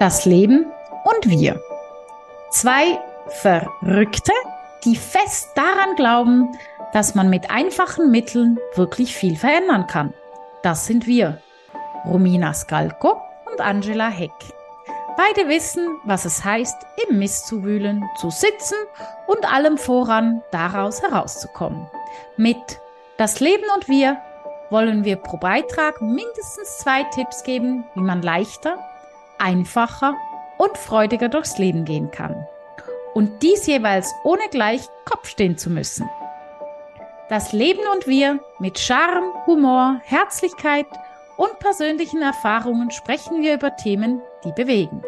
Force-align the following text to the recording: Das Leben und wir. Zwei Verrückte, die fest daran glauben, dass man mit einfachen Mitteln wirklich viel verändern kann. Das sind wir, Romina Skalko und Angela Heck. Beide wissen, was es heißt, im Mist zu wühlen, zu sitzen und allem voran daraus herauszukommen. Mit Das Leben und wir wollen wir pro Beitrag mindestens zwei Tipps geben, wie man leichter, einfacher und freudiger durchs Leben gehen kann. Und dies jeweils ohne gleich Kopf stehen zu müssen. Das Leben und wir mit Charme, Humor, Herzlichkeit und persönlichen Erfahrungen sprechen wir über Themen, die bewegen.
Das 0.00 0.24
Leben 0.24 0.66
und 1.04 1.30
wir. 1.30 1.60
Zwei 2.50 2.98
Verrückte, 3.28 4.32
die 4.84 4.96
fest 4.96 5.50
daran 5.54 5.94
glauben, 5.96 6.52
dass 6.92 7.14
man 7.14 7.30
mit 7.30 7.50
einfachen 7.50 8.10
Mitteln 8.10 8.58
wirklich 8.74 9.14
viel 9.14 9.36
verändern 9.36 9.86
kann. 9.86 10.12
Das 10.62 10.86
sind 10.86 11.06
wir, 11.06 11.40
Romina 12.04 12.52
Skalko 12.52 13.20
und 13.50 13.60
Angela 13.60 14.08
Heck. 14.08 14.32
Beide 15.16 15.48
wissen, 15.48 15.86
was 16.04 16.24
es 16.24 16.44
heißt, 16.44 16.76
im 17.08 17.18
Mist 17.20 17.46
zu 17.46 17.62
wühlen, 17.62 18.04
zu 18.20 18.30
sitzen 18.30 18.76
und 19.28 19.50
allem 19.52 19.78
voran 19.78 20.42
daraus 20.50 21.02
herauszukommen. 21.02 21.88
Mit 22.36 22.80
Das 23.16 23.38
Leben 23.38 23.64
und 23.76 23.88
wir 23.88 24.18
wollen 24.70 25.04
wir 25.04 25.16
pro 25.16 25.36
Beitrag 25.36 26.02
mindestens 26.02 26.78
zwei 26.78 27.04
Tipps 27.04 27.44
geben, 27.44 27.84
wie 27.94 28.00
man 28.00 28.22
leichter, 28.22 28.76
einfacher 29.44 30.14
und 30.56 30.76
freudiger 30.78 31.28
durchs 31.28 31.58
Leben 31.58 31.84
gehen 31.84 32.10
kann. 32.10 32.46
Und 33.12 33.42
dies 33.42 33.66
jeweils 33.66 34.12
ohne 34.24 34.48
gleich 34.50 34.80
Kopf 35.04 35.28
stehen 35.28 35.58
zu 35.58 35.70
müssen. 35.70 36.08
Das 37.28 37.52
Leben 37.52 37.82
und 37.94 38.06
wir 38.06 38.40
mit 38.58 38.78
Charme, 38.78 39.32
Humor, 39.46 40.00
Herzlichkeit 40.04 40.86
und 41.36 41.58
persönlichen 41.58 42.22
Erfahrungen 42.22 42.90
sprechen 42.90 43.42
wir 43.42 43.54
über 43.54 43.76
Themen, 43.76 44.20
die 44.44 44.52
bewegen. 44.52 45.02